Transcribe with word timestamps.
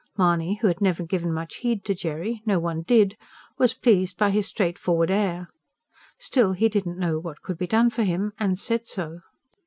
Mahony, 0.17 0.55
who 0.55 0.67
had 0.67 0.81
never 0.81 1.03
given 1.03 1.31
much 1.31 1.57
heed 1.57 1.85
to 1.85 1.93
Jerry 1.93 2.41
no 2.43 2.57
one 2.57 2.81
did 2.81 3.15
was 3.59 3.75
pleased 3.75 4.17
by 4.17 4.31
his 4.31 4.47
straightforward 4.47 5.11
air. 5.11 5.47
Still, 6.17 6.53
he 6.53 6.69
did 6.69 6.87
not 6.87 6.97
know 6.97 7.19
what 7.19 7.43
could 7.43 7.59
be 7.59 7.67
done 7.67 7.91
for 7.91 8.01
him, 8.01 8.31
and 8.39 8.57
said 8.57 8.87
so. 8.87 9.19